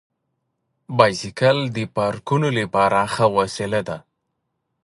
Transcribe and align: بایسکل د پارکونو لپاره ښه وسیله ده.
بایسکل 0.97 1.57
د 1.75 1.77
پارکونو 1.95 2.47
لپاره 2.59 2.99
ښه 3.13 3.25
وسیله 3.37 3.81
ده. 3.87 3.97